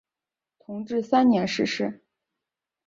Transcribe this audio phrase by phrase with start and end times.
[0.57, 2.03] 同治三年逝世。